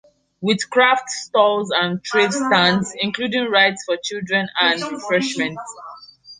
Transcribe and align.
With 0.41 0.67
Craft 0.71 1.11
Stalls 1.11 1.69
and 1.71 2.03
Trade 2.03 2.33
Stands, 2.33 2.91
including 2.99 3.51
rides 3.51 3.83
for 3.85 3.99
children 4.03 4.49
and 4.59 4.81
refreshments. 4.91 5.61